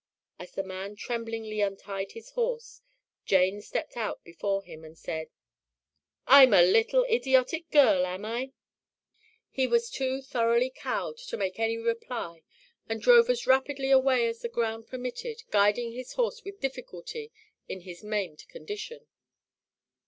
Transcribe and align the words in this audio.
As 0.39 0.53
the 0.53 0.63
man 0.63 0.95
tremblingly 0.95 1.61
untied 1.61 2.13
his 2.13 2.31
horse, 2.31 2.81
Jane 3.23 3.61
stepped 3.61 3.95
out 3.95 4.23
before 4.23 4.63
him 4.63 4.83
and 4.83 4.97
said, 4.97 5.27
"I'm 6.25 6.55
a 6.55 6.63
little 6.63 7.03
idiotic 7.03 7.69
girl, 7.69 8.07
am 8.07 8.25
I?" 8.25 8.53
He 9.51 9.67
was 9.67 9.91
too 9.91 10.23
thoroughly 10.23 10.71
cowed 10.71 11.17
to 11.17 11.37
make 11.37 11.59
any 11.59 11.77
reply 11.77 12.41
and 12.89 12.99
drove 12.99 13.29
as 13.29 13.45
rapidly 13.45 13.91
away 13.91 14.25
as 14.27 14.39
the 14.39 14.49
ground 14.49 14.87
permitted, 14.87 15.43
guiding 15.51 15.91
his 15.91 16.13
horse 16.13 16.43
with 16.43 16.59
difficulty 16.59 17.31
in 17.69 17.81
his 17.81 18.03
maimed 18.03 18.47
condition. 18.47 19.05